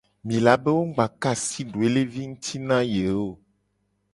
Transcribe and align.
Mi 0.27 0.37
la 0.45 0.53
be 0.61 0.69
wo 0.75 0.81
mu 0.87 0.93
gba 0.95 1.05
ka 1.21 1.31
asi 1.37 1.61
doelevi 1.71 2.21
nguti 2.31 2.55
na 2.67 2.77
ye 2.93 3.05
o. 3.23 3.27